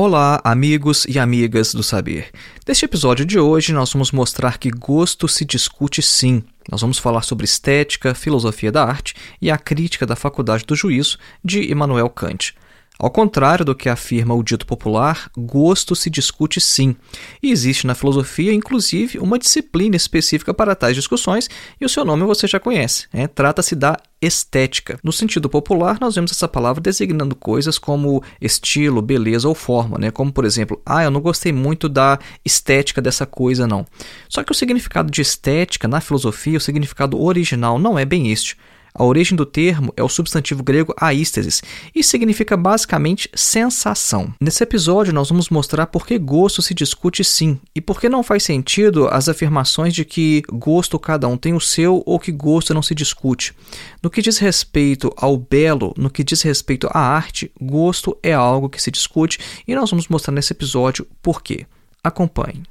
[0.00, 2.30] Olá, amigos e amigas do saber.
[2.64, 6.44] Neste episódio de hoje, nós vamos mostrar que gosto se discute sim.
[6.70, 11.18] Nós vamos falar sobre estética, filosofia da arte e a crítica da faculdade do juízo
[11.44, 12.54] de Immanuel Kant.
[12.98, 16.96] Ao contrário do que afirma o dito popular, gosto se discute sim.
[17.40, 21.48] E existe na filosofia, inclusive, uma disciplina específica para tais discussões,
[21.80, 23.06] e o seu nome você já conhece.
[23.12, 23.28] É?
[23.28, 24.98] Trata-se da estética.
[25.04, 30.10] No sentido popular, nós vemos essa palavra designando coisas como estilo, beleza ou forma, né?
[30.10, 33.86] como por exemplo, ah, eu não gostei muito da estética dessa coisa, não.
[34.28, 38.56] Só que o significado de estética na filosofia, o significado original, não é bem este.
[38.94, 41.62] A origem do termo é o substantivo grego aístesis
[41.94, 44.32] e significa basicamente sensação.
[44.40, 48.22] Nesse episódio, nós vamos mostrar por que gosto se discute sim e por que não
[48.22, 52.74] faz sentido as afirmações de que gosto cada um tem o seu ou que gosto
[52.74, 53.54] não se discute.
[54.02, 58.68] No que diz respeito ao belo, no que diz respeito à arte, gosto é algo
[58.68, 61.66] que se discute e nós vamos mostrar nesse episódio por quê.
[62.02, 62.62] Acompanhe.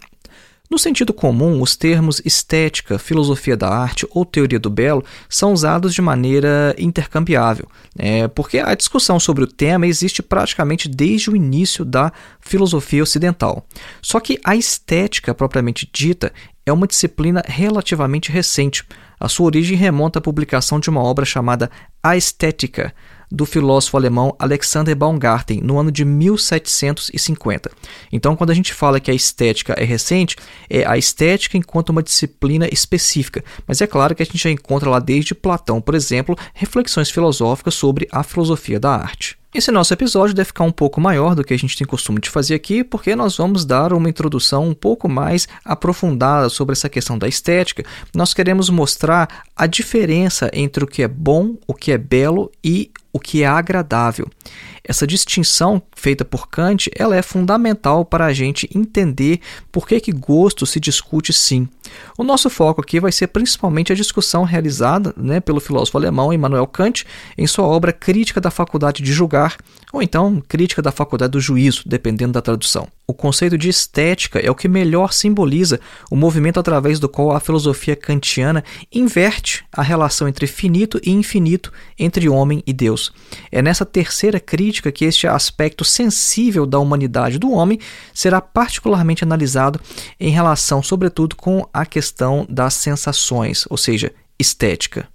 [0.72, 5.92] No sentido comum, os termos estética, filosofia da arte ou teoria do belo são usados
[5.92, 7.68] de maneira intercambiável,
[7.98, 12.10] é, porque a discussão sobre o tema existe praticamente desde o início da
[12.40, 13.66] filosofia ocidental.
[14.00, 16.32] Só que a estética propriamente dita
[16.64, 18.82] é uma disciplina relativamente recente.
[19.20, 21.70] A sua origem remonta à publicação de uma obra chamada
[22.02, 22.94] A Estética,
[23.32, 27.70] do filósofo alemão Alexander Baumgarten, no ano de 1750.
[28.12, 30.36] Então, quando a gente fala que a estética é recente,
[30.68, 33.42] é a estética enquanto uma disciplina específica.
[33.66, 37.74] Mas é claro que a gente já encontra lá desde Platão, por exemplo, reflexões filosóficas
[37.74, 39.41] sobre a filosofia da arte.
[39.54, 42.30] Esse nosso episódio deve ficar um pouco maior do que a gente tem costume de
[42.30, 47.18] fazer aqui, porque nós vamos dar uma introdução um pouco mais aprofundada sobre essa questão
[47.18, 47.84] da estética.
[48.14, 52.90] Nós queremos mostrar a diferença entre o que é bom, o que é belo e
[53.12, 54.26] o que é agradável.
[54.82, 60.12] Essa distinção feita por Kant ela é fundamental para a gente entender por que, que
[60.12, 61.68] gosto se discute sim.
[62.16, 66.66] O nosso foco aqui vai ser principalmente a discussão realizada né, pelo filósofo alemão Immanuel
[66.66, 67.04] Kant
[67.36, 69.41] em sua obra Crítica da Faculdade de Julgar,
[69.92, 72.88] ou então Crítica da Faculdade do Juízo, dependendo da tradução.
[73.06, 75.78] O conceito de estética é o que melhor simboliza
[76.10, 81.70] o movimento através do qual a filosofia kantiana inverte a relação entre finito e infinito,
[81.98, 83.12] entre homem e Deus.
[83.50, 87.78] É nessa terceira crítica que este aspecto sensível da humanidade do homem
[88.14, 89.80] será particularmente analisado
[90.18, 95.06] em relação, sobretudo, com a questão das sensações, ou seja, estética.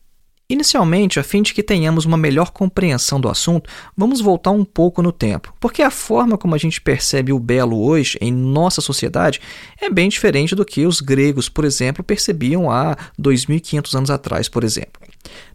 [0.49, 5.01] Inicialmente, a fim de que tenhamos uma melhor compreensão do assunto, vamos voltar um pouco
[5.01, 9.41] no tempo, porque a forma como a gente percebe o belo hoje em nossa sociedade
[9.81, 14.63] é bem diferente do que os gregos, por exemplo, percebiam há 2500 anos atrás, por
[14.63, 15.01] exemplo.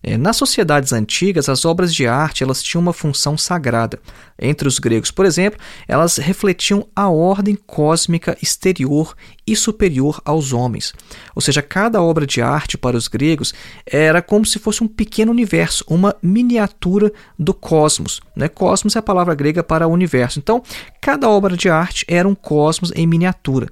[0.03, 3.99] É, nas sociedades antigas, as obras de arte elas tinham uma função sagrada.
[4.39, 9.15] Entre os gregos, por exemplo, elas refletiam a ordem cósmica exterior
[9.47, 10.93] e superior aos homens.
[11.35, 13.55] Ou seja, cada obra de arte para os gregos
[13.87, 18.21] era como se fosse um pequeno universo, uma miniatura do cosmos.
[18.35, 18.49] Né?
[18.49, 20.39] Cosmos é a palavra grega para universo.
[20.39, 20.63] Então,
[21.01, 23.69] cada obra de arte era um cosmos em miniatura.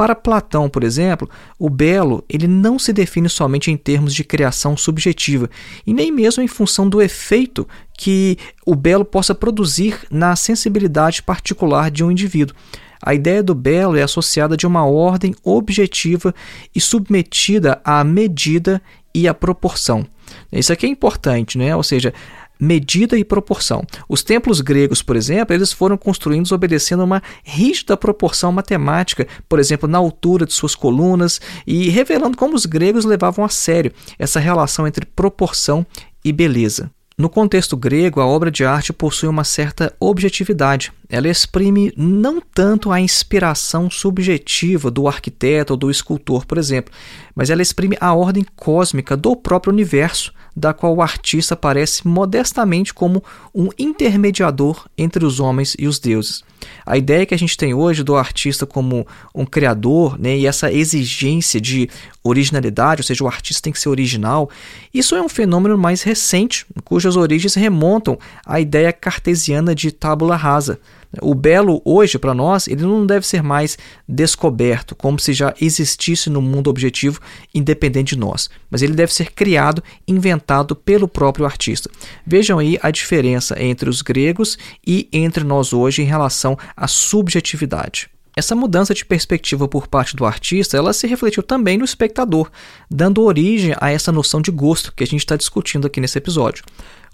[0.00, 4.74] Para Platão, por exemplo, o belo ele não se define somente em termos de criação
[4.74, 5.50] subjetiva
[5.86, 11.90] e nem mesmo em função do efeito que o belo possa produzir na sensibilidade particular
[11.90, 12.56] de um indivíduo.
[13.02, 16.34] A ideia do belo é associada de uma ordem objetiva
[16.74, 18.80] e submetida à medida
[19.14, 20.06] e à proporção.
[20.50, 21.76] Isso aqui é importante, né?
[21.76, 22.14] ou seja,
[22.60, 23.82] medida e proporção.
[24.08, 29.88] Os templos gregos, por exemplo, eles foram construídos obedecendo uma rígida proporção matemática, por exemplo,
[29.88, 34.86] na altura de suas colunas, e revelando como os gregos levavam a sério essa relação
[34.86, 35.86] entre proporção
[36.24, 36.90] e beleza.
[37.20, 40.90] No contexto grego, a obra de arte possui uma certa objetividade.
[41.06, 46.94] Ela exprime não tanto a inspiração subjetiva do arquiteto ou do escultor, por exemplo,
[47.34, 52.94] mas ela exprime a ordem cósmica do próprio universo, da qual o artista aparece modestamente
[52.94, 53.22] como
[53.54, 56.42] um intermediador entre os homens e os deuses.
[56.86, 60.72] A ideia que a gente tem hoje do artista como um criador, né, e essa
[60.72, 61.88] exigência de
[62.22, 64.50] originalidade, ou seja, o artista tem que ser original,
[64.92, 70.78] isso é um fenômeno mais recente, cujas origens remontam à ideia cartesiana de tábula rasa.
[71.20, 73.76] O belo hoje para nós, ele não deve ser mais
[74.06, 77.20] descoberto, como se já existisse no mundo objetivo
[77.52, 81.90] independente de nós, mas ele deve ser criado, inventado pelo próprio artista.
[82.24, 84.56] Vejam aí a diferença entre os gregos
[84.86, 88.08] e entre nós hoje em relação à subjetividade.
[88.40, 92.50] Essa mudança de perspectiva por parte do artista, ela se refletiu também no espectador,
[92.90, 96.64] dando origem a essa noção de gosto que a gente está discutindo aqui nesse episódio.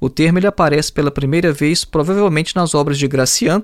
[0.00, 3.60] O termo ele aparece pela primeira vez, provavelmente nas obras de Gracian,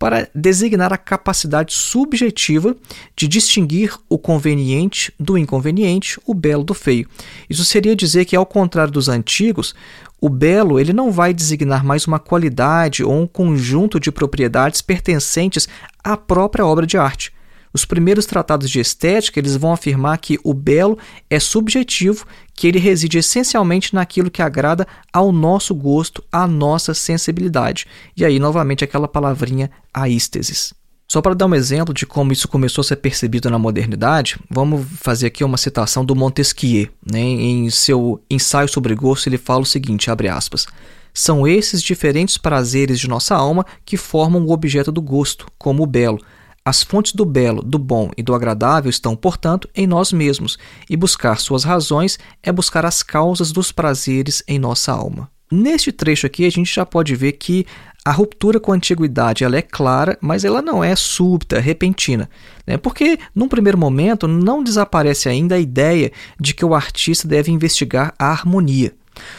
[0.00, 2.74] para designar a capacidade subjetiva
[3.14, 7.06] de distinguir o conveniente do inconveniente, o belo do feio.
[7.50, 9.74] Isso seria dizer que, ao contrário dos antigos,
[10.18, 15.68] o belo ele não vai designar mais uma qualidade ou um conjunto de propriedades pertencentes
[16.02, 17.30] à própria obra de arte.
[17.72, 22.78] Os primeiros tratados de estética eles vão afirmar que o belo é subjetivo, que ele
[22.78, 27.86] reside essencialmente naquilo que agrada ao nosso gosto, à nossa sensibilidade.
[28.16, 30.74] E aí, novamente, aquela palavrinha aístesis.
[31.10, 34.86] Só para dar um exemplo de como isso começou a ser percebido na modernidade, vamos
[34.94, 36.88] fazer aqui uma citação do Montesquieu.
[37.04, 37.20] Né?
[37.20, 40.66] Em seu ensaio sobre gosto, ele fala o seguinte, abre aspas,
[41.12, 45.86] são esses diferentes prazeres de nossa alma que formam o objeto do gosto, como o
[45.86, 46.20] belo.
[46.64, 50.58] As fontes do belo, do bom e do agradável estão, portanto, em nós mesmos,
[50.88, 55.30] e buscar suas razões é buscar as causas dos prazeres em nossa alma.
[55.50, 57.66] Neste trecho aqui, a gente já pode ver que
[58.04, 62.30] a ruptura com a antiguidade ela é clara, mas ela não é súbita, repentina.
[62.66, 62.76] Né?
[62.76, 68.14] Porque, num primeiro momento, não desaparece ainda a ideia de que o artista deve investigar
[68.18, 68.94] a harmonia.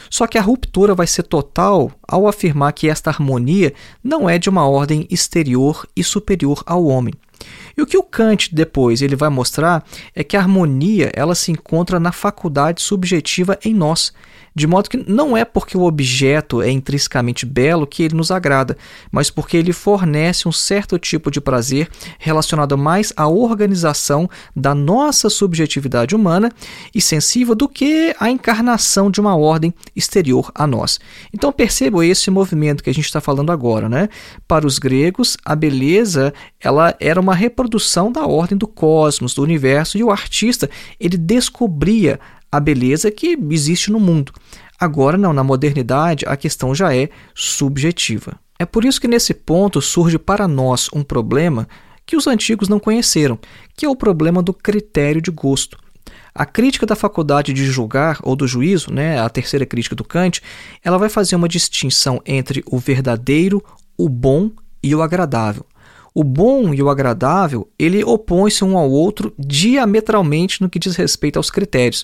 [0.10, 3.74] Só que a ruptura vai ser total ao afirmar que esta harmonia
[4.04, 7.13] não é de uma ordem exterior e superior ao homem.
[7.75, 9.83] E o que o Kant depois ele vai mostrar
[10.16, 14.13] é que a harmonia ela se encontra na faculdade subjetiva em nós,
[14.53, 18.77] de modo que não é porque o objeto é intrinsecamente belo que ele nos agrada,
[19.12, 21.89] mas porque ele fornece um certo tipo de prazer
[22.19, 26.51] relacionado mais à organização da nossa subjetividade humana
[26.94, 30.99] e sensível do que a encarnação de uma ordem exterior a nós.
[31.33, 34.09] Então perceba esse movimento que a gente está falando agora, né?
[34.47, 39.97] Para os gregos, a beleza ela era uma reprodução da ordem do cosmos, do universo,
[39.97, 42.19] e o artista ele descobria
[42.52, 44.34] a beleza que existe no mundo.
[44.80, 48.40] Agora, não, na modernidade, a questão já é subjetiva.
[48.60, 51.68] É por isso que nesse ponto surge para nós um problema
[52.06, 53.40] que os antigos não conheceram,
[53.76, 55.78] que é o problema do critério de gosto.
[56.34, 60.42] A crítica da faculdade de julgar ou do juízo, né, a terceira crítica do Kant,
[60.84, 63.64] ela vai fazer uma distinção entre o verdadeiro,
[63.98, 65.66] o bom e o agradável.
[66.14, 71.38] O bom e o agradável, ele opõe-se um ao outro diametralmente no que diz respeito
[71.38, 72.04] aos critérios.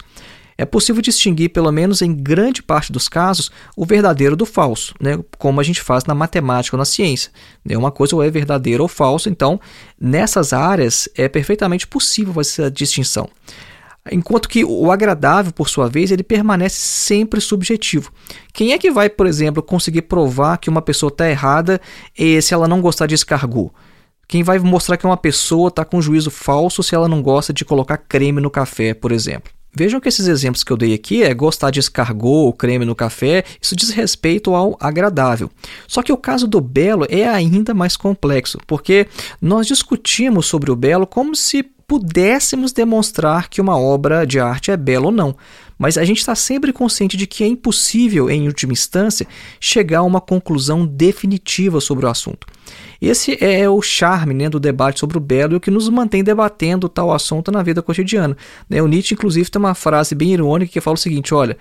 [0.57, 5.19] É possível distinguir, pelo menos em grande parte dos casos, o verdadeiro do falso, né?
[5.37, 7.31] como a gente faz na matemática ou na ciência.
[7.63, 7.77] Né?
[7.77, 9.59] Uma coisa ou é verdadeiro ou falso, então
[9.99, 13.29] nessas áreas é perfeitamente possível essa distinção.
[14.11, 18.11] Enquanto que o agradável, por sua vez, ele permanece sempre subjetivo.
[18.53, 21.79] Quem é que vai, por exemplo, conseguir provar que uma pessoa está errada
[22.41, 23.71] se ela não gostar de escargot?
[24.27, 27.63] Quem vai mostrar que uma pessoa está com juízo falso se ela não gosta de
[27.63, 29.56] colocar creme no café, por exemplo?
[29.77, 33.43] Vejam que esses exemplos que eu dei aqui é gostar de escargot creme no café,
[33.61, 35.51] isso diz respeito ao agradável.
[35.87, 39.05] Só que o caso do belo é ainda mais complexo, porque
[39.39, 44.77] nós discutimos sobre o belo como se pudéssemos demonstrar que uma obra de arte é
[44.77, 45.35] bela ou não.
[45.77, 49.27] Mas a gente está sempre consciente de que é impossível, em última instância,
[49.59, 52.47] chegar a uma conclusão definitiva sobre o assunto.
[52.99, 56.23] Esse é o charme né, do debate sobre o belo e o que nos mantém
[56.23, 58.35] debatendo tal assunto na vida cotidiana.
[58.69, 58.81] Né?
[58.81, 61.57] O Nietzsche, inclusive, tem uma frase bem irônica que fala o seguinte: olha,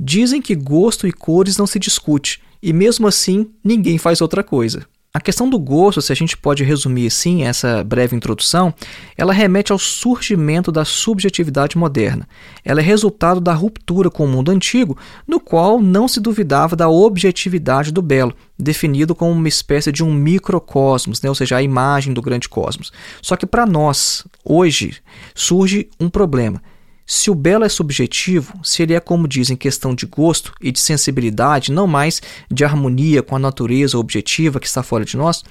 [0.00, 4.86] dizem que gosto e cores não se discute, e mesmo assim ninguém faz outra coisa.
[5.18, 8.72] A questão do gosto, se a gente pode resumir assim essa breve introdução,
[9.16, 12.28] ela remete ao surgimento da subjetividade moderna.
[12.64, 14.96] Ela é resultado da ruptura com o mundo antigo,
[15.26, 20.14] no qual não se duvidava da objetividade do belo, definido como uma espécie de um
[20.14, 21.28] microcosmos, né?
[21.28, 22.92] ou seja, a imagem do grande cosmos.
[23.20, 24.98] Só que para nós, hoje,
[25.34, 26.62] surge um problema
[27.10, 30.78] se o belo é subjetivo, se ele é, como dizem, questão de gosto e de
[30.78, 35.42] sensibilidade, não mais de harmonia com a natureza objetiva que está fora de nós,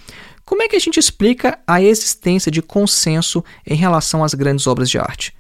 [0.46, 4.88] como é que a gente explica a existência de consenso em relação às grandes obras
[4.88, 5.36] de arte?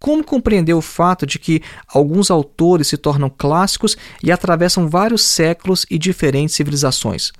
[0.00, 5.86] Como compreender o fato de que alguns autores se tornam clássicos e atravessam vários séculos
[5.88, 7.30] e diferentes civilizações?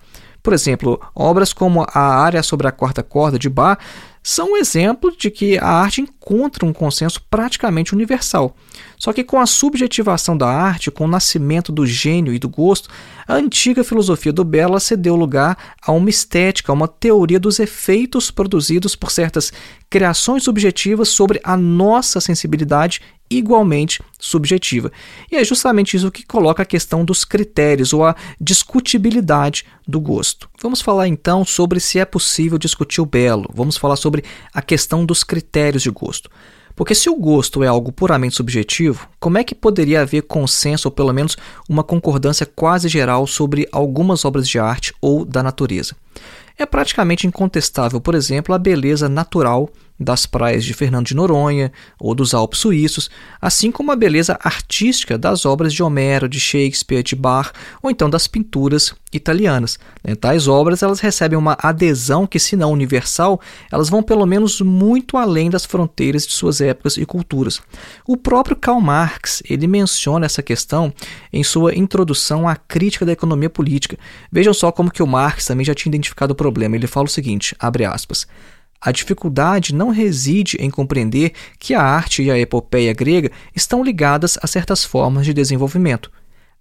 [0.41, 3.79] Por exemplo, obras como A Área sobre a Quarta Corda de Bach
[4.23, 8.55] são um exemplo de que a arte encontra um consenso praticamente universal.
[8.99, 12.91] Só que com a subjetivação da arte, com o nascimento do gênio e do gosto,
[13.27, 18.31] a antiga filosofia do belo cedeu lugar a uma estética, a uma teoria dos efeitos
[18.31, 19.53] produzidos por certas
[19.89, 23.01] criações subjetivas sobre a nossa sensibilidade
[23.31, 24.91] igualmente subjetiva.
[25.31, 30.49] E é justamente isso que coloca a questão dos critérios ou a discutibilidade do gosto.
[30.61, 33.49] Vamos falar então sobre se é possível discutir o belo.
[33.55, 34.10] Vamos falar sobre
[34.53, 36.31] a questão dos critérios de gosto.
[36.75, 40.93] Porque se o gosto é algo puramente subjetivo, como é que poderia haver consenso ou
[40.93, 41.37] pelo menos
[41.69, 45.95] uma concordância quase geral sobre algumas obras de arte ou da natureza?
[46.57, 49.69] É praticamente incontestável, por exemplo, a beleza natural
[50.01, 55.19] das praias de Fernando de Noronha ou dos Alpes suíços, assim como a beleza artística
[55.19, 57.53] das obras de Homero, de Shakespeare, de Bach
[57.83, 59.79] ou então das pinturas italianas.
[60.03, 63.41] Né, tais obras elas recebem uma adesão que, se não universal,
[63.71, 67.61] elas vão pelo menos muito além das fronteiras de suas épocas e culturas.
[68.07, 70.93] O próprio Karl Marx ele menciona essa questão
[71.33, 73.99] em sua introdução à crítica da economia política.
[74.33, 76.77] Vejam só como que o Marx também já tinha identificado o problema.
[76.77, 78.27] Ele fala o seguinte, abre aspas,
[78.81, 84.39] a dificuldade não reside em compreender que a arte e a epopeia grega estão ligadas
[84.43, 86.11] a certas formas de desenvolvimento.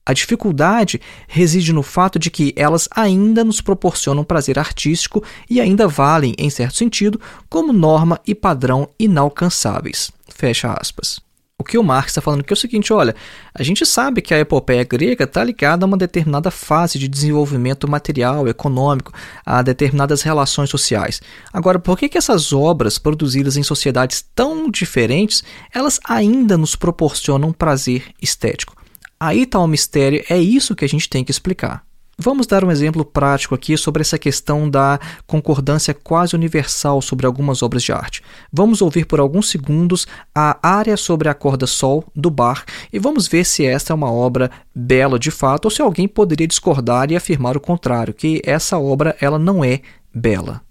[0.05, 5.88] A dificuldade reside no fato de que elas ainda nos proporcionam prazer artístico e ainda
[5.88, 10.11] valem, em certo sentido, como norma e padrão inalcançáveis.
[10.27, 11.28] Fecha aspas.
[11.61, 13.13] O que o Marx está falando aqui é o seguinte: olha,
[13.53, 17.85] a gente sabe que a epopeia grega está ligada a uma determinada fase de desenvolvimento
[17.85, 19.11] material, econômico,
[19.45, 21.21] a determinadas relações sociais.
[21.51, 27.51] Agora, por que, que essas obras produzidas em sociedades tão diferentes elas ainda nos proporcionam
[27.51, 28.73] prazer estético?
[29.19, 31.88] Aí está o mistério, é isso que a gente tem que explicar.
[32.21, 37.63] Vamos dar um exemplo prático aqui sobre essa questão da concordância quase universal sobre algumas
[37.63, 38.21] obras de arte.
[38.51, 43.25] Vamos ouvir por alguns segundos a área sobre a corda Sol do Bach e vamos
[43.25, 47.15] ver se esta é uma obra bela de fato ou se alguém poderia discordar e
[47.15, 49.79] afirmar o contrário, que essa obra ela não é
[50.13, 50.61] bela.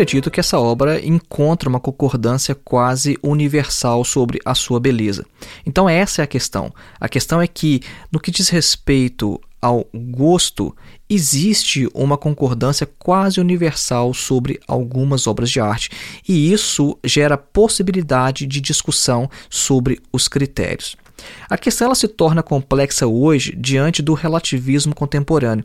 [0.00, 5.26] Acredito que essa obra encontra uma concordância quase universal sobre a sua beleza.
[5.66, 6.72] Então, essa é a questão.
[6.98, 10.74] A questão é que, no que diz respeito ao gosto,
[11.08, 15.90] existe uma concordância quase universal sobre algumas obras de arte,
[16.26, 20.96] e isso gera possibilidade de discussão sobre os critérios.
[21.48, 25.64] A questão ela se torna complexa hoje diante do relativismo contemporâneo,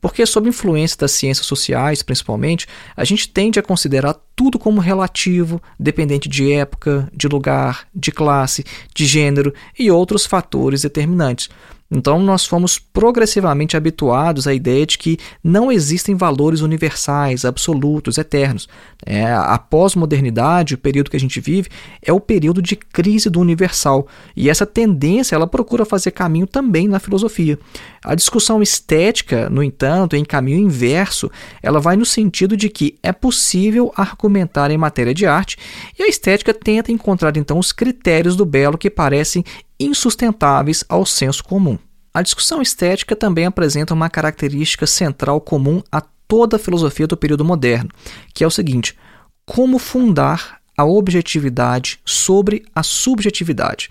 [0.00, 5.60] porque, sob influência das ciências sociais, principalmente, a gente tende a considerar tudo como relativo,
[5.78, 11.48] dependente de época, de lugar, de classe, de gênero e outros fatores determinantes.
[11.90, 18.68] Então, nós fomos progressivamente habituados à ideia de que não existem valores universais, absolutos, eternos.
[19.04, 21.68] É, a pós-modernidade, o período que a gente vive,
[22.02, 24.08] é o período de crise do universal.
[24.34, 27.58] E essa tendência ela procura fazer caminho também na filosofia.
[28.04, 31.30] A discussão estética, no entanto, em caminho inverso,
[31.62, 35.56] ela vai no sentido de que é possível argumentar em matéria de arte
[35.98, 39.44] e a estética tenta encontrar então os critérios do belo que parecem
[39.78, 41.78] insustentáveis ao senso comum.
[42.12, 47.44] A discussão estética também apresenta uma característica central comum a toda a filosofia do período
[47.44, 47.90] moderno,
[48.32, 48.96] que é o seguinte:
[49.44, 53.90] como fundar a objetividade sobre a subjetividade.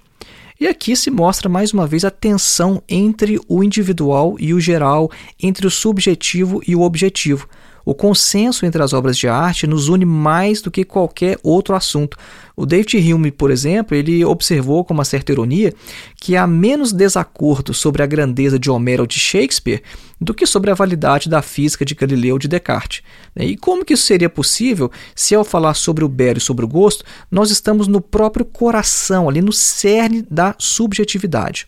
[0.59, 5.11] E aqui se mostra mais uma vez a tensão entre o individual e o geral,
[5.41, 7.49] entre o subjetivo e o objetivo.
[7.85, 12.17] O consenso entre as obras de arte nos une mais do que qualquer outro assunto.
[12.55, 15.73] O David Hume, por exemplo, ele observou com uma certa ironia
[16.15, 19.83] que há menos desacordo sobre a grandeza de Homero ou de Shakespeare
[20.19, 23.03] do que sobre a validade da física de Galileu ou de Descartes.
[23.35, 26.67] E como que isso seria possível se ao falar sobre o belo e sobre o
[26.67, 31.67] gosto, nós estamos no próprio coração, ali no cerne da subjetividade?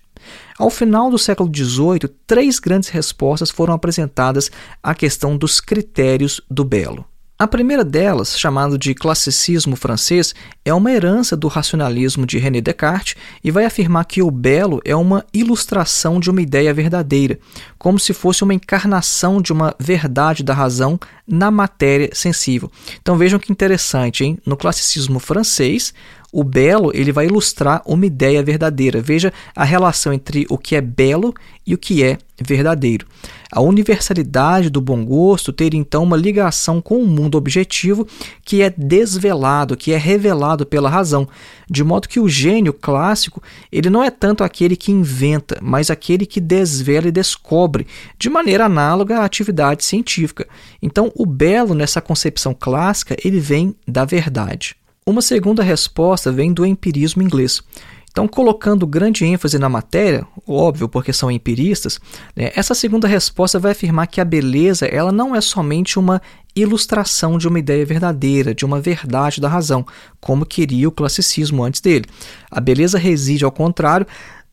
[0.57, 4.49] Ao final do século XVIII, três grandes respostas foram apresentadas
[4.81, 7.05] à questão dos critérios do belo.
[7.39, 10.33] A primeira delas, chamada de classicismo francês,
[10.65, 14.95] é uma herança do racionalismo de René Descartes e vai afirmar que o belo é
[14.95, 17.37] uma ilustração de uma ideia verdadeira,
[17.77, 22.71] como se fosse uma encarnação de uma verdade da razão na matéria sensível.
[22.99, 24.39] Então vejam que interessante, hein?
[24.43, 25.93] No classicismo francês,
[26.31, 29.01] o belo ele vai ilustrar uma ideia verdadeira.
[29.01, 31.33] Veja a relação entre o que é belo
[31.65, 33.07] e o que é verdadeiro.
[33.51, 38.05] A universalidade do bom gosto teria então uma ligação com o mundo objetivo
[38.43, 41.27] que é desvelado, que é revelado pela razão,
[41.69, 43.41] de modo que o gênio clássico
[43.71, 47.87] ele não é tanto aquele que inventa, mas aquele que desvela e descobre,
[48.19, 50.45] de maneira análoga à atividade científica.
[50.81, 54.75] Então, o belo nessa concepção clássica ele vem da verdade.
[55.07, 57.63] Uma segunda resposta vem do empirismo inglês.
[58.11, 61.97] Então, colocando grande ênfase na matéria, óbvio, porque são empiristas,
[62.35, 66.21] né, essa segunda resposta vai afirmar que a beleza ela não é somente uma
[66.53, 69.85] ilustração de uma ideia verdadeira, de uma verdade da razão,
[70.19, 72.03] como queria o classicismo antes dele.
[72.51, 74.05] A beleza reside, ao contrário,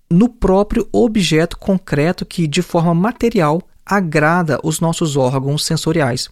[0.09, 6.29] no próprio objeto concreto que, de forma material, agrada os nossos órgãos sensoriais.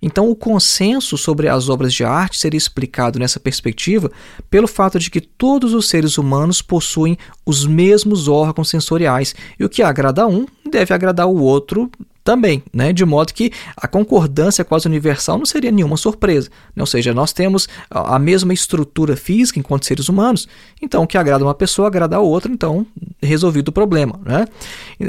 [0.00, 4.10] Então, o consenso sobre as obras de arte seria explicado nessa perspectiva
[4.50, 9.68] pelo fato de que todos os seres humanos possuem os mesmos órgãos sensoriais e o
[9.68, 11.90] que agrada a um deve agradar o outro
[12.24, 12.92] também, né?
[12.92, 16.48] de modo que a concordância quase universal não seria nenhuma surpresa.
[16.74, 16.82] Né?
[16.82, 20.48] Ou seja, nós temos a mesma estrutura física enquanto seres humanos,
[20.80, 22.86] então o que agrada uma pessoa agrada a outra, então
[23.22, 24.18] resolvido o problema.
[24.24, 24.46] Né?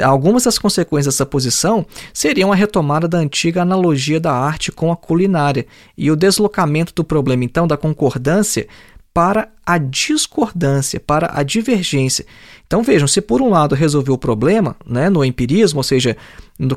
[0.04, 4.98] Algumas das consequências dessa posição seriam a retomada da antiga analogia da arte com a
[4.98, 5.66] culinária
[5.98, 8.68] e o deslocamento do problema, então, da concordância
[9.16, 12.26] para a discordância, para a divergência.
[12.68, 16.18] Então vejam, se por um lado resolver o problema, né, no empirismo, ou seja,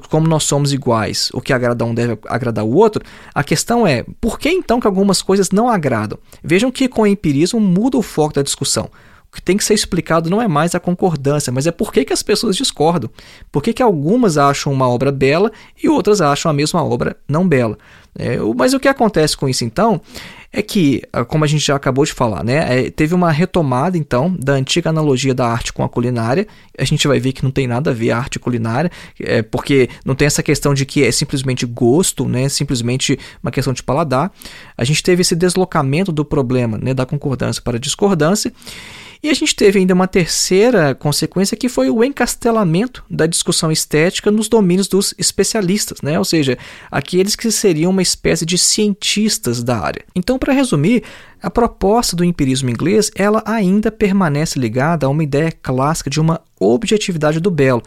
[0.08, 3.02] como nós somos iguais, o que agrada um deve agradar o outro,
[3.34, 6.16] a questão é, por que então que algumas coisas não agradam?
[6.40, 8.88] Vejam que com o empirismo muda o foco da discussão.
[9.30, 12.04] O que tem que ser explicado não é mais a concordância, mas é por que,
[12.04, 13.10] que as pessoas discordam.
[13.50, 15.50] Por que, que algumas acham uma obra bela
[15.82, 17.76] e outras acham a mesma obra não bela.
[18.18, 20.00] É, mas o que acontece com isso então
[20.52, 23.98] é que, ah, como a gente já acabou de falar, né, é, teve uma retomada
[23.98, 26.46] então da antiga analogia da arte com a culinária.
[26.76, 29.88] A gente vai ver que não tem nada a ver a arte culinária, é, porque
[30.04, 34.32] não tem essa questão de que é simplesmente gosto, né, simplesmente uma questão de paladar.
[34.76, 38.52] A gente teve esse deslocamento do problema né, da concordância para a discordância.
[39.22, 44.30] E a gente teve ainda uma terceira consequência que foi o encastelamento da discussão estética
[44.30, 46.18] nos domínios dos especialistas, né?
[46.18, 46.56] ou seja,
[46.90, 50.04] aqueles que seriam uma espécie de cientistas da área.
[50.38, 51.02] Então, para resumir,
[51.42, 56.40] a proposta do empirismo inglês ela ainda permanece ligada a uma ideia clássica de uma
[56.60, 57.82] objetividade do belo.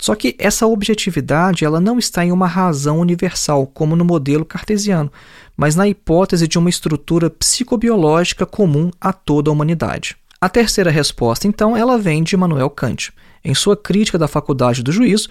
[0.00, 5.12] Só que essa objetividade ela não está em uma razão universal, como no modelo cartesiano,
[5.56, 10.16] mas na hipótese de uma estrutura psicobiológica comum a toda a humanidade.
[10.40, 13.12] A terceira resposta, então, ela vem de Immanuel Kant.
[13.44, 15.28] Em sua crítica da faculdade do juízo,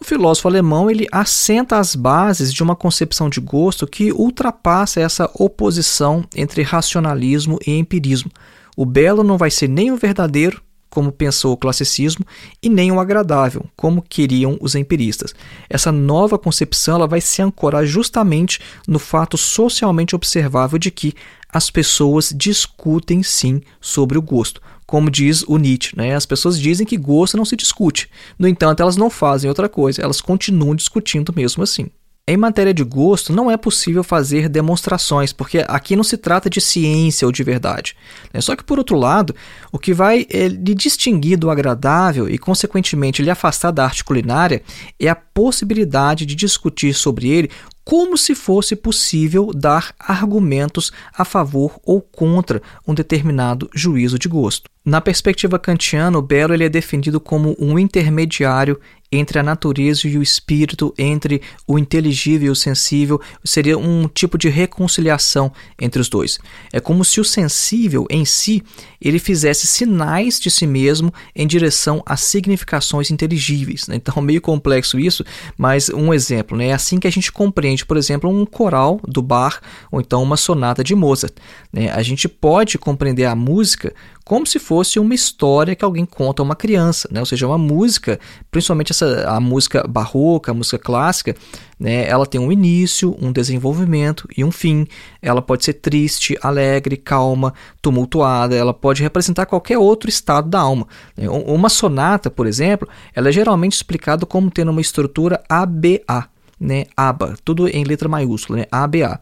[0.00, 5.30] O filósofo alemão ele assenta as bases de uma concepção de gosto que ultrapassa essa
[5.34, 8.30] oposição entre racionalismo e empirismo.
[8.76, 12.24] O belo não vai ser nem o verdadeiro, como pensou o classicismo,
[12.62, 15.34] e nem o agradável, como queriam os empiristas.
[15.68, 21.14] Essa nova concepção ela vai se ancorar justamente no fato socialmente observável de que
[21.48, 24.60] as pessoas discutem sim sobre o gosto.
[24.86, 26.14] Como diz o Nietzsche, né?
[26.14, 28.08] as pessoas dizem que gosto não se discute.
[28.38, 31.88] No entanto, elas não fazem outra coisa, elas continuam discutindo mesmo assim.
[32.26, 36.58] Em matéria de gosto, não é possível fazer demonstrações, porque aqui não se trata de
[36.58, 37.94] ciência ou de verdade.
[38.32, 38.40] Né?
[38.40, 39.34] Só que, por outro lado,
[39.70, 44.62] o que vai é, lhe distinguir do agradável e, consequentemente, lhe afastar da arte culinária
[44.98, 47.50] é a possibilidade de discutir sobre ele
[47.84, 54.70] como se fosse possível dar argumentos a favor ou contra um determinado juízo de gosto.
[54.84, 58.80] Na perspectiva kantiana, o belo ele é defendido como um intermediário
[59.14, 64.36] entre a natureza e o espírito, entre o inteligível e o sensível, seria um tipo
[64.38, 66.38] de reconciliação entre os dois.
[66.72, 68.62] É como se o sensível em si
[69.00, 73.86] ele fizesse sinais de si mesmo em direção a significações inteligíveis.
[73.86, 73.96] Né?
[73.96, 75.24] Então, meio complexo isso,
[75.58, 76.68] mas um exemplo, né?
[76.68, 79.60] é assim que a gente compreende, por exemplo, um coral do Bach
[79.92, 81.34] ou então uma sonata de Mozart.
[81.72, 81.90] Né?
[81.90, 83.92] A gente pode compreender a música
[84.24, 87.20] como se fosse uma história que alguém conta a uma criança, né?
[87.20, 88.18] ou seja, uma música,
[88.50, 91.34] principalmente essa, a música barroca, a música clássica,
[91.78, 92.08] né?
[92.08, 94.86] ela tem um início, um desenvolvimento e um fim.
[95.20, 100.86] Ela pode ser triste, alegre, calma, tumultuada, ela pode representar qualquer outro estado da alma.
[101.16, 101.28] Né?
[101.28, 106.84] Uma sonata, por exemplo, ela é geralmente explicada como tendo uma estrutura ABA, né?
[106.96, 108.64] ABA, tudo em letra maiúscula, né?
[108.70, 109.20] ABA.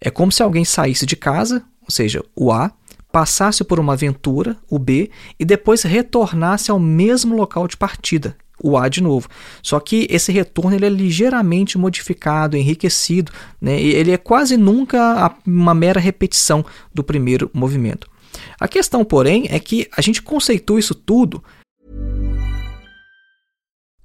[0.00, 2.72] É como se alguém saísse de casa, ou seja, o A,
[3.12, 8.76] passasse por uma aventura, o B, e depois retornasse ao mesmo local de partida, o
[8.76, 9.28] A de novo.
[9.62, 13.80] Só que esse retorno ele é ligeiramente modificado, enriquecido, né?
[13.80, 18.10] ele é quase nunca uma mera repetição do primeiro movimento.
[18.58, 21.42] A questão, porém, é que a gente conceitua isso tudo.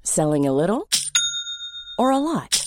[0.04, 0.88] Selling a little
[2.00, 2.66] or a lot?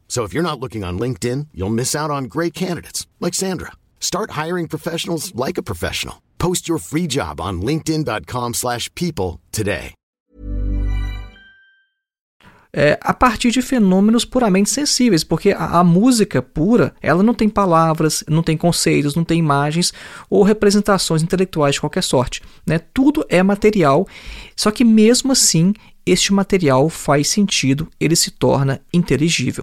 [0.11, 3.71] So if you're not looking on LinkedIn, you'll miss out on great candidates like Sandra.
[4.01, 6.21] Start hiring professionals like a professional.
[6.37, 9.93] Post your free job on linkedin.com/people today.
[12.73, 17.49] É, a partir de fenômenos puramente sensíveis, porque a, a, música pura, ela não tem
[17.49, 19.93] palavras, não tem conceitos, não tem imagens
[20.29, 22.79] ou representações intelectuais de qualquer sorte, né?
[22.93, 24.05] Tudo é material,
[24.57, 25.73] só que mesmo assim,
[26.05, 29.61] este material faz sentido, ele se torna inteligível.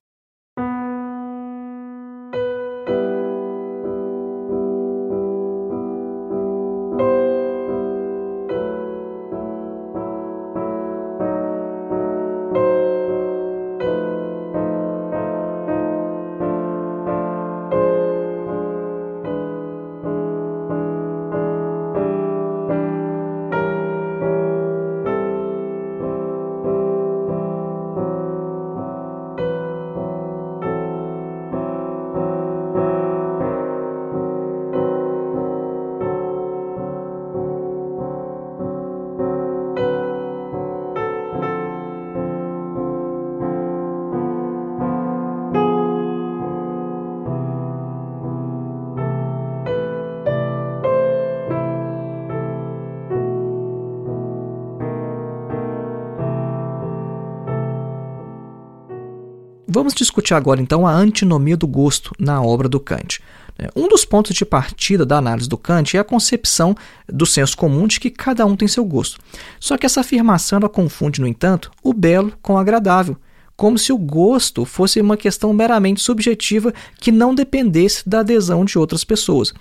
[59.71, 63.21] Vamos discutir agora então a antinomia do gosto na obra do Kant.
[63.59, 66.75] É, um dos pontos de partida da análise do Kant é a concepção
[67.07, 69.21] do senso comum de que cada um tem seu gosto.
[69.61, 73.19] Só que essa afirmação ela confunde, no entanto, o belo com o agradável,
[73.59, 78.79] como se o gosto fosse uma questão meramente subjetiva que não dependesse da adesão de
[78.79, 79.53] outras pessoas.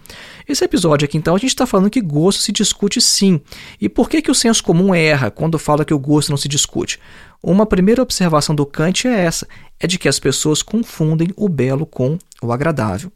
[0.47, 3.41] Esse episódio aqui, então, a gente está falando que gosto se discute sim.
[3.81, 6.47] E por que, que o senso comum erra quando fala que o gosto não se
[6.47, 6.97] discute?
[7.41, 9.47] Uma primeira observação do Kant é essa:
[9.79, 13.11] é de que as pessoas confundem o belo com o agradável.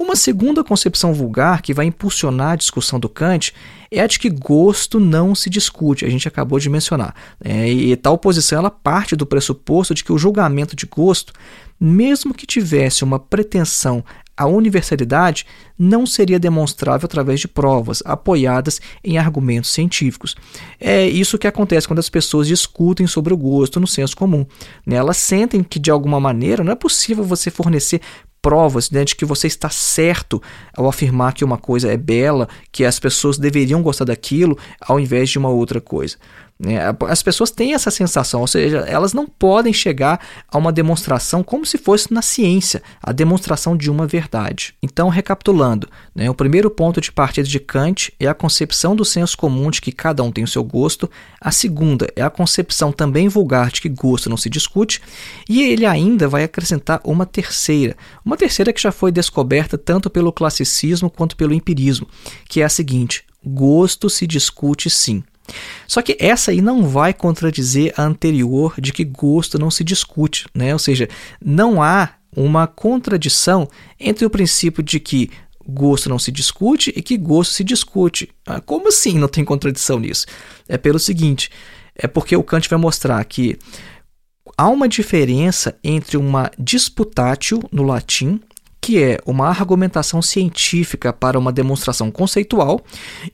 [0.00, 3.52] Uma segunda concepção vulgar que vai impulsionar a discussão do Kant
[3.90, 7.16] é a de que gosto não se discute, a gente acabou de mencionar.
[7.42, 11.32] É, e tal posição ela parte do pressuposto de que o julgamento de gosto,
[11.80, 14.04] mesmo que tivesse uma pretensão
[14.38, 15.44] à universalidade,
[15.76, 20.36] não seria demonstrável através de provas apoiadas em argumentos científicos.
[20.80, 24.46] É isso que acontece quando as pessoas discutem sobre o gosto no senso comum.
[24.86, 24.96] Né?
[24.96, 28.00] Elas sentem que, de alguma maneira, não é possível você fornecer
[28.40, 30.40] provas né, de que você está certo
[30.76, 35.28] ao afirmar que uma coisa é bela, que as pessoas deveriam gostar daquilo, ao invés
[35.28, 36.16] de uma outra coisa.
[36.58, 36.78] Né?
[37.08, 41.64] As pessoas têm essa sensação, ou seja, elas não podem chegar a uma demonstração como
[41.64, 44.74] se fosse na ciência, a demonstração de uma verdade.
[44.82, 49.38] Então, recapitulando, né, o primeiro ponto de partida de Kant é a concepção do senso
[49.38, 51.08] comum de que cada um tem o seu gosto,
[51.40, 55.00] a segunda é a concepção também vulgar de que gosto não se discute,
[55.48, 60.32] e ele ainda vai acrescentar uma terceira, uma terceira que já foi descoberta tanto pelo
[60.32, 62.08] classicismo quanto pelo empirismo,
[62.48, 65.22] que é a seguinte: gosto se discute sim.
[65.86, 70.46] Só que essa aí não vai contradizer a anterior de que gosto não se discute,
[70.54, 70.72] né?
[70.72, 71.08] Ou seja,
[71.42, 75.30] não há uma contradição entre o princípio de que
[75.66, 78.30] gosto não se discute e que gosto se discute.
[78.46, 80.26] Ah, como assim não tem contradição nisso?
[80.68, 81.50] É pelo seguinte,
[81.94, 83.58] é porque o Kant vai mostrar que
[84.56, 88.40] há uma diferença entre uma disputatio no latim
[88.88, 92.80] que é uma argumentação científica para uma demonstração conceitual,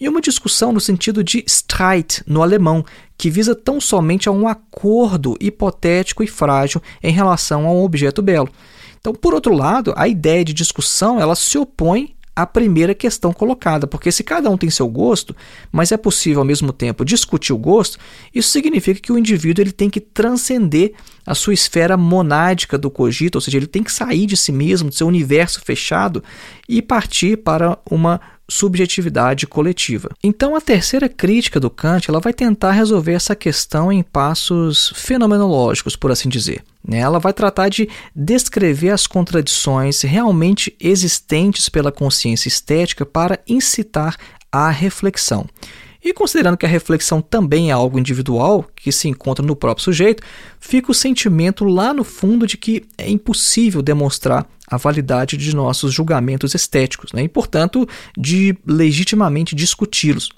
[0.00, 2.84] e uma discussão no sentido de Streit, no alemão,
[3.16, 8.20] que visa tão somente a um acordo hipotético e frágil em relação a um objeto
[8.20, 8.48] belo.
[8.98, 13.86] Então, por outro lado, a ideia de discussão ela se opõe a primeira questão colocada,
[13.86, 15.34] porque se cada um tem seu gosto,
[15.70, 17.98] mas é possível ao mesmo tempo discutir o gosto,
[18.34, 20.94] isso significa que o indivíduo ele tem que transcender
[21.24, 24.90] a sua esfera monádica do cogito, ou seja, ele tem que sair de si mesmo,
[24.90, 26.22] do seu universo fechado
[26.68, 30.10] e partir para uma subjetividade coletiva.
[30.22, 35.96] Então a terceira crítica do Kant ela vai tentar resolver essa questão em passos fenomenológicos,
[35.96, 36.62] por assim dizer.
[36.86, 36.98] Né?
[36.98, 44.16] Ela vai tratar de descrever as contradições realmente existentes pela consciência estética para incitar
[44.52, 45.46] à reflexão.
[46.04, 50.22] E considerando que a reflexão também é algo individual, que se encontra no próprio sujeito,
[50.60, 55.92] fica o sentimento lá no fundo de que é impossível demonstrar a validade de nossos
[55.92, 57.22] julgamentos estéticos, né?
[57.22, 57.86] e, portanto,
[58.16, 60.30] de legitimamente discuti-los.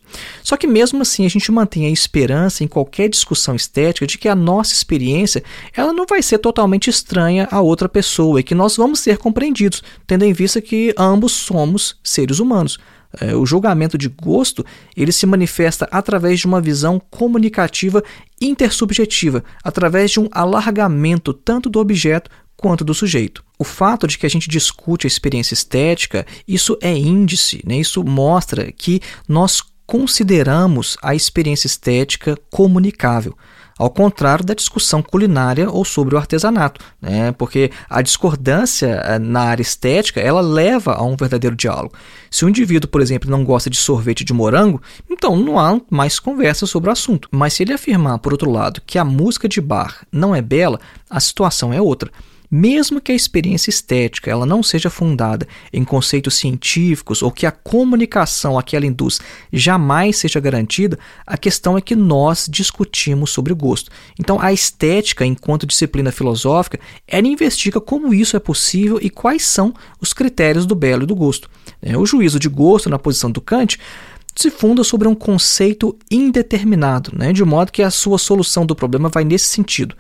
[0.42, 4.28] Só que, mesmo assim, a gente mantém a esperança em qualquer discussão estética de que
[4.28, 5.42] a nossa experiência
[5.74, 9.82] ela não vai ser totalmente estranha a outra pessoa e que nós vamos ser compreendidos,
[10.06, 12.78] tendo em vista que ambos somos seres humanos.
[13.20, 14.64] É, o julgamento de gosto
[14.96, 18.02] ele se manifesta através de uma visão comunicativa
[18.40, 23.44] intersubjetiva, através de um alargamento tanto do objeto quanto do sujeito.
[23.58, 27.76] O fato de que a gente discute a experiência estética, isso é índice, né?
[27.76, 33.36] isso mostra que nós consideramos a experiência estética comunicável
[33.78, 37.32] ao contrário da discussão culinária ou sobre o artesanato, né?
[37.32, 41.94] porque a discordância eh, na área estética ela leva a um verdadeiro diálogo.
[42.30, 45.80] Se o um indivíduo, por exemplo, não gosta de sorvete de morango, então não há
[45.90, 47.28] mais conversa sobre o assunto.
[47.30, 50.80] Mas se ele afirmar, por outro lado, que a música de bar não é bela,
[51.08, 52.10] a situação é outra.
[52.50, 57.50] Mesmo que a experiência estética ela não seja fundada em conceitos científicos ou que a
[57.50, 59.20] comunicação a que ela induz
[59.52, 63.90] jamais seja garantida, a questão é que nós discutimos sobre o gosto.
[64.18, 69.74] Então, a estética, enquanto disciplina filosófica, ela investiga como isso é possível e quais são
[70.00, 71.50] os critérios do belo e do gosto.
[71.82, 73.78] É, o juízo de gosto, na posição do Kant,
[74.34, 79.08] se funda sobre um conceito indeterminado, né, de modo que a sua solução do problema
[79.08, 79.96] vai nesse sentido.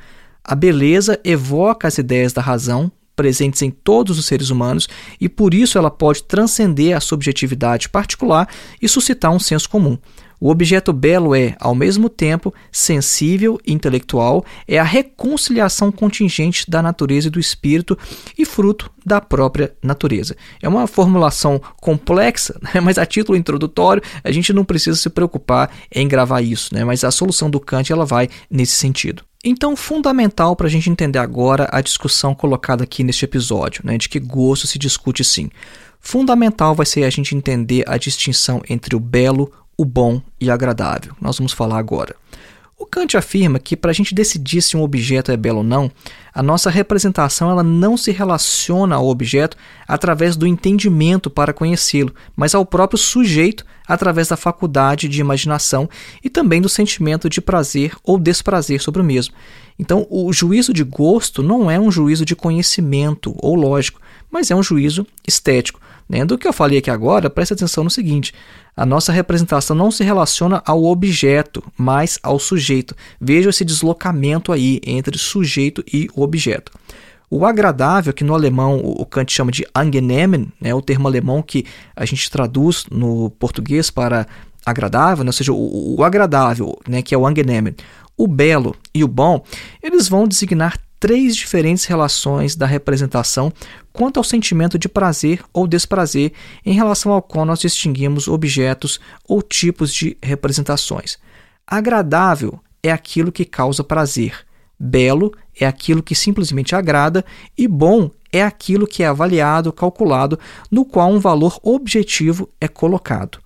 [0.48, 4.88] A beleza evoca as ideias da razão presentes em todos os seres humanos
[5.20, 8.48] e por isso ela pode transcender a subjetividade particular
[8.80, 9.98] e suscitar um senso comum.
[10.38, 16.80] O objeto belo é, ao mesmo tempo, sensível e intelectual, é a reconciliação contingente da
[16.80, 17.98] natureza e do espírito
[18.38, 20.36] e fruto da própria natureza.
[20.62, 22.80] É uma formulação complexa, né?
[22.80, 26.84] mas a título introdutório a gente não precisa se preocupar em gravar isso, né?
[26.84, 29.24] mas a solução do Kant ela vai nesse sentido.
[29.48, 34.08] Então, fundamental para a gente entender agora a discussão colocada aqui neste episódio, né, de
[34.08, 35.50] que gosto se discute sim.
[36.00, 41.14] Fundamental vai ser a gente entender a distinção entre o belo, o bom e agradável.
[41.20, 42.16] Nós vamos falar agora.
[42.78, 45.90] O Kant afirma que para a gente decidir se um objeto é belo ou não,
[46.32, 49.56] a nossa representação ela não se relaciona ao objeto
[49.88, 55.88] através do entendimento para conhecê-lo, mas ao próprio sujeito através da faculdade de imaginação
[56.22, 59.34] e também do sentimento de prazer ou desprazer sobre o mesmo.
[59.78, 64.54] Então, o juízo de gosto não é um juízo de conhecimento ou lógico, mas é
[64.54, 65.80] um juízo estético.
[66.08, 66.24] Né?
[66.24, 68.32] Do que eu falei aqui agora, preste atenção no seguinte:
[68.76, 72.94] a nossa representação não se relaciona ao objeto, mas ao sujeito.
[73.20, 76.72] Veja esse deslocamento aí entre sujeito e objeto.
[77.28, 81.64] O agradável, que no alemão o Kant chama de angenehmen, né, o termo alemão que
[81.96, 84.28] a gente traduz no português para
[84.64, 87.74] agradável, né, ou seja, o, o agradável, né, que é o angenehmen,
[88.16, 89.42] o belo e o bom,
[89.82, 93.52] eles vão designar três diferentes relações da representação
[93.96, 96.32] quanto ao sentimento de prazer ou desprazer
[96.66, 101.18] em relação ao qual nós distinguimos objetos ou tipos de representações.
[101.66, 104.36] Agradável é aquilo que causa prazer,
[104.78, 107.24] belo é aquilo que simplesmente agrada
[107.56, 110.38] e bom é aquilo que é avaliado, calculado,
[110.70, 113.38] no qual um valor objetivo é colocado.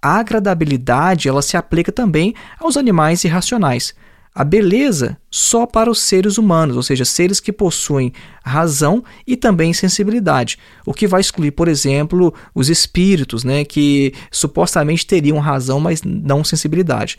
[0.00, 3.94] A agradabilidade ela se aplica também aos animais irracionais,
[4.34, 9.72] a beleza só para os seres humanos, ou seja, seres que possuem razão e também
[9.74, 16.02] sensibilidade, o que vai excluir, por exemplo, os espíritos, né, que supostamente teriam razão, mas
[16.02, 17.18] não sensibilidade.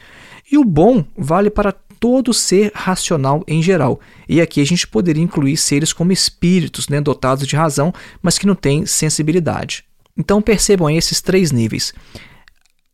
[0.51, 3.99] E o bom vale para todo ser racional em geral.
[4.27, 8.47] E aqui a gente poderia incluir seres como espíritos, né, dotados de razão, mas que
[8.47, 9.85] não têm sensibilidade.
[10.17, 11.93] Então percebam esses três níveis.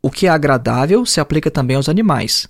[0.01, 2.47] O que é agradável se aplica também aos animais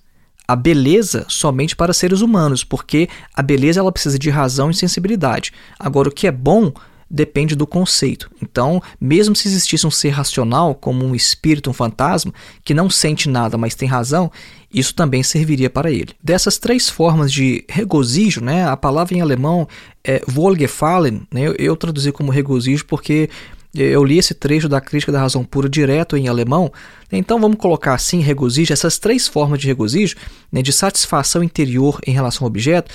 [0.50, 5.54] a beleza somente para seres humanos, porque a beleza ela precisa de razão e sensibilidade.
[5.78, 6.74] Agora, o que é bom
[7.08, 8.32] depende do conceito.
[8.42, 12.34] Então, mesmo se existisse um ser racional, como um espírito, um fantasma,
[12.66, 14.32] que não sente nada, mas tem razão,
[14.74, 16.16] isso também serviria para ele.
[16.24, 19.68] Dessas três formas de regozijo, né, a palavra em alemão
[20.04, 23.30] é Wohlgefallen, né, eu, eu traduzi como regozijo porque
[23.74, 26.72] eu li esse trecho da crítica da razão pura direto em alemão,
[27.12, 30.16] então vamos colocar assim regozijo, essas três formas de regozijo,
[30.52, 32.92] né, de satisfação interior em relação ao objeto.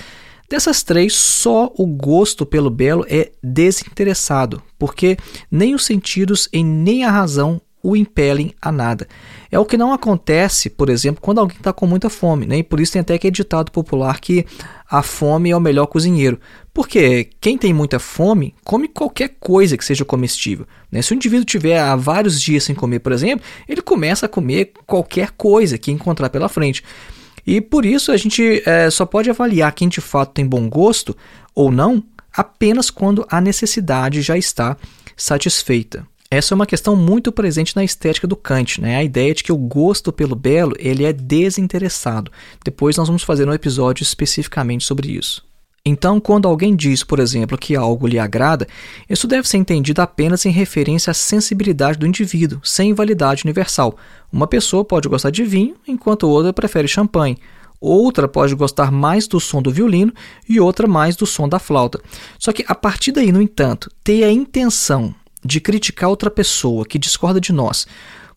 [0.48, 5.16] Dessas três, só o gosto pelo belo é desinteressado, porque
[5.50, 9.06] nem os sentidos e nem a razão o impelem a nada.
[9.52, 12.56] É o que não acontece, por exemplo, quando alguém está com muita fome, né?
[12.58, 14.46] e por isso tem até aquele ditado popular que
[14.90, 16.40] a fome é o melhor cozinheiro.
[16.72, 20.66] Porque quem tem muita fome come qualquer coisa que seja comestível.
[20.90, 21.02] Né?
[21.02, 24.72] Se o indivíduo tiver há vários dias sem comer, por exemplo, ele começa a comer
[24.86, 26.82] qualquer coisa que encontrar pela frente.
[27.46, 31.14] E por isso a gente é, só pode avaliar quem de fato tem bom gosto
[31.54, 34.76] ou não apenas quando a necessidade já está
[35.16, 36.06] satisfeita.
[36.34, 38.96] Essa é uma questão muito presente na estética do Kant, né?
[38.96, 42.28] a ideia de que o gosto pelo belo ele é desinteressado.
[42.64, 45.44] Depois nós vamos fazer um episódio especificamente sobre isso.
[45.86, 48.66] Então, quando alguém diz, por exemplo, que algo lhe agrada,
[49.08, 53.96] isso deve ser entendido apenas em referência à sensibilidade do indivíduo, sem validade universal.
[54.32, 57.38] Uma pessoa pode gostar de vinho, enquanto outra prefere champanhe.
[57.80, 60.12] Outra pode gostar mais do som do violino
[60.48, 62.00] e outra mais do som da flauta.
[62.40, 66.98] Só que a partir daí, no entanto, ter a intenção de criticar outra pessoa que
[66.98, 67.86] discorda de nós,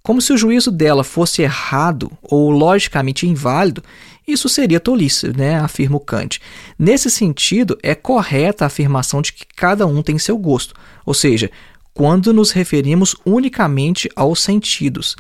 [0.08, 3.84] como se o juízo dela fosse errado ou logicamente inválido,
[4.26, 5.56] isso seria tolice, né?
[5.56, 6.40] afirma o Kant.
[6.80, 10.74] Nesse sentido, é correta a afirmação de que cada um tem seu gosto,
[11.06, 11.52] ou seja,
[11.94, 15.16] quando nos referimos unicamente aos sentidos.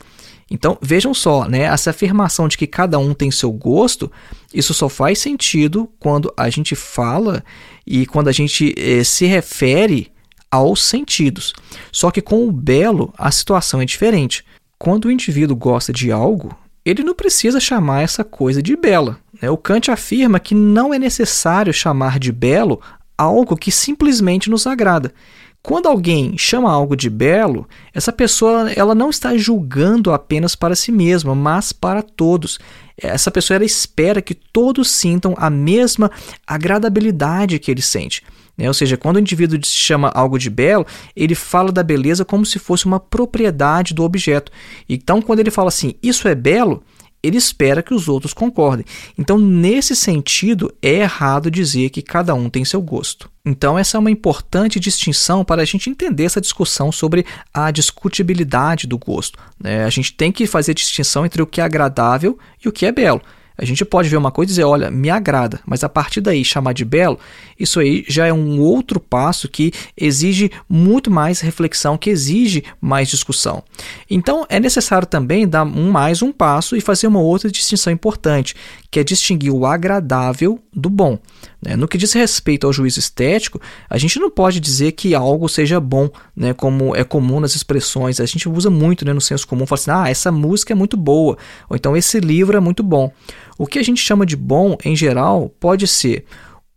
[0.49, 1.63] Então, vejam só, né?
[1.63, 4.09] essa afirmação de que cada um tem seu gosto,
[4.53, 7.43] isso só faz sentido quando a gente fala
[7.85, 10.11] e quando a gente eh, se refere
[10.51, 11.53] aos sentidos.
[11.91, 14.45] Só que com o belo a situação é diferente.
[14.77, 16.55] Quando o indivíduo gosta de algo,
[16.85, 19.19] ele não precisa chamar essa coisa de bela.
[19.41, 19.49] Né?
[19.49, 22.79] O Kant afirma que não é necessário chamar de belo
[23.17, 25.13] algo que simplesmente nos agrada.
[25.61, 30.93] Quando alguém chama algo de belo, essa pessoa ela não está julgando apenas para si
[30.93, 32.57] mesma, mas para todos.
[32.97, 36.09] Essa pessoa ela espera que todos sintam a mesma
[36.45, 38.23] agradabilidade que ele sente.
[38.57, 38.67] Né?
[38.67, 42.57] Ou seja, quando o indivíduo chama algo de belo, ele fala da beleza como se
[42.59, 44.51] fosse uma propriedade do objeto.
[44.89, 46.83] Então, quando ele fala assim, isso é belo,
[47.21, 48.85] ele espera que os outros concordem.
[49.17, 53.29] Então, nesse sentido, é errado dizer que cada um tem seu gosto.
[53.45, 58.87] Então, essa é uma importante distinção para a gente entender essa discussão sobre a discutibilidade
[58.87, 59.39] do gosto.
[59.61, 59.83] Né?
[59.83, 62.91] A gente tem que fazer distinção entre o que é agradável e o que é
[62.91, 63.21] belo.
[63.57, 66.45] A gente pode ver uma coisa e dizer, olha, me agrada, mas a partir daí
[66.45, 67.19] chamar de belo,
[67.59, 73.09] isso aí já é um outro passo que exige muito mais reflexão, que exige mais
[73.09, 73.63] discussão.
[74.09, 78.55] Então é necessário também dar um mais um passo e fazer uma outra distinção importante,
[78.89, 81.19] que é distinguir o agradável do bom.
[81.61, 81.75] Né?
[81.75, 83.59] No que diz respeito ao juízo estético,
[83.89, 86.53] a gente não pode dizer que algo seja bom, né?
[86.53, 88.19] como é comum nas expressões.
[88.19, 90.95] A gente usa muito né, no senso comum, fala assim, ah, essa música é muito
[90.95, 91.37] boa,
[91.69, 93.11] ou então esse livro é muito bom.
[93.57, 96.25] O que a gente chama de bom, em geral, pode ser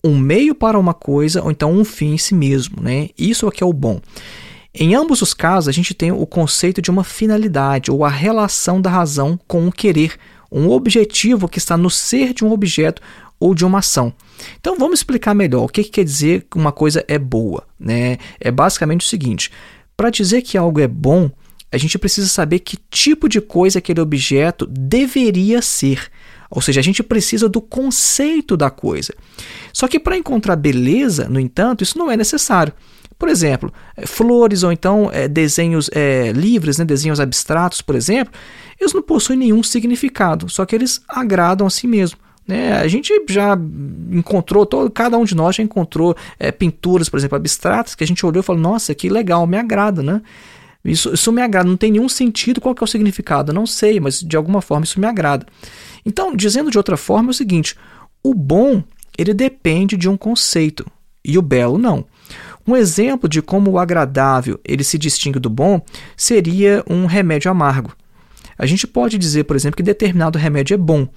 [0.02, 2.82] um meio para uma coisa ou então um fim em si mesmo.
[2.82, 3.11] Né?
[3.18, 4.00] Isso é que é o bom.
[4.72, 8.80] Em ambos os casos, a gente tem o conceito de uma finalidade ou a relação
[8.80, 10.16] da razão com o querer,
[10.51, 13.01] um objetivo que está no ser de um objeto
[13.38, 14.12] ou de uma ação.
[14.59, 17.66] Então vamos explicar melhor o que, que quer dizer que uma coisa é boa.
[17.78, 18.18] Né?
[18.38, 19.51] É basicamente o seguinte:
[19.96, 21.30] para dizer que algo é bom,
[21.72, 26.11] a gente precisa saber que tipo de coisa aquele objeto deveria ser.
[26.51, 29.14] Ou seja, a gente precisa do conceito da coisa.
[29.72, 32.72] Só que para encontrar beleza, no entanto, isso não é necessário.
[33.20, 38.32] Por exemplo, eh, flores ou então é, desenhos é, livres, né, desenhos abstratos, por exemplo,
[38.80, 42.18] eles não possuem nenhum significado, só que eles agradam a si mesmo.
[42.48, 42.72] Né?
[42.72, 43.58] A gente já
[44.10, 48.06] encontrou, todo, cada um de nós já encontrou é, pinturas, por exemplo, abstratas, que a
[48.06, 50.22] gente olhou e falou: nossa, que legal, me agrada, né?
[50.82, 54.20] Isso, isso me agrada, não tem nenhum sentido qual é o significado, não sei, mas
[54.20, 55.44] de alguma forma isso me agrada.
[56.06, 57.76] Então, dizendo de outra forma, é o seguinte:
[58.22, 58.82] o bom
[59.18, 60.86] ele depende de um conceito
[61.22, 62.06] e o belo não.
[62.70, 65.84] Um exemplo de como o agradável ele se distingue do bom
[66.16, 67.92] seria um remédio amargo.
[68.56, 71.08] A gente pode dizer, por exemplo, que determinado remédio é bom,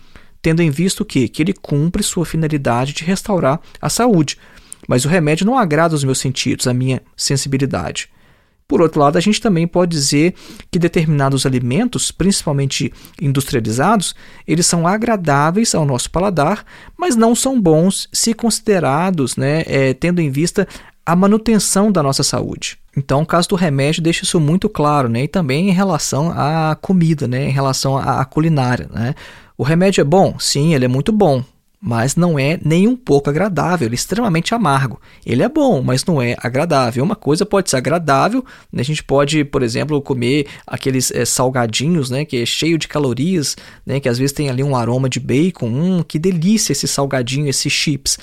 [0.41, 1.27] tendo em vista o quê?
[1.27, 4.39] Que ele cumpre sua finalidade de restaurar a saúde.
[4.87, 8.09] Mas o remédio não agrada os meus sentidos, a minha sensibilidade.
[8.67, 10.33] Por outro lado, a gente também pode dizer
[10.71, 12.91] que determinados alimentos, principalmente
[13.21, 14.15] industrializados,
[14.47, 16.65] eles são agradáveis ao nosso paladar,
[16.97, 20.67] mas não são bons se considerados, né, é, tendo em vista
[21.05, 22.77] a manutenção da nossa saúde.
[22.95, 25.23] Então, o caso do remédio deixa isso muito claro, né?
[25.23, 27.45] E também em relação à comida, né?
[27.49, 29.15] Em relação à culinária, né?
[29.57, 30.37] O remédio é bom?
[30.39, 31.43] Sim, ele é muito bom,
[31.85, 35.01] mas não é nem um pouco agradável, ele é extremamente amargo.
[35.25, 37.03] Ele é bom, mas não é agradável.
[37.03, 38.81] Uma coisa pode ser agradável, né?
[38.81, 43.57] a gente pode, por exemplo, comer aqueles é, salgadinhos, né, que é cheio de calorias,
[43.85, 45.67] né, que às vezes tem ali um aroma de bacon.
[45.67, 48.17] Hum, que delícia esse salgadinho, esses chips.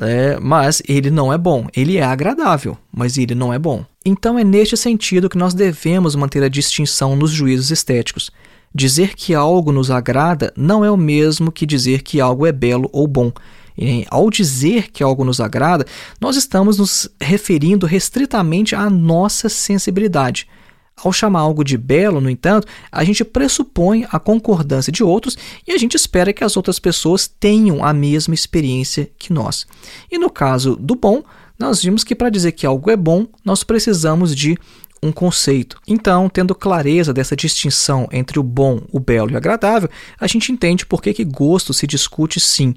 [0.00, 1.66] É, mas ele não é bom.
[1.74, 3.84] Ele é agradável, mas ele não é bom.
[4.04, 8.30] Então é neste sentido que nós devemos manter a distinção nos juízos estéticos.
[8.74, 12.90] Dizer que algo nos agrada não é o mesmo que dizer que algo é belo
[12.92, 13.32] ou bom.
[13.78, 15.86] E, ao dizer que algo nos agrada,
[16.20, 20.48] nós estamos nos referindo restritamente à nossa sensibilidade.
[20.96, 25.36] Ao chamar algo de belo, no entanto, a gente pressupõe a concordância de outros
[25.66, 29.66] e a gente espera que as outras pessoas tenham a mesma experiência que nós.
[30.10, 31.22] E no caso do bom,
[31.58, 34.56] nós vimos que para dizer que algo é bom, nós precisamos de
[35.02, 35.78] um conceito.
[35.86, 39.88] Então, tendo clareza dessa distinção entre o bom, o belo e o agradável,
[40.18, 42.74] a gente entende por que, que gosto se discute sim.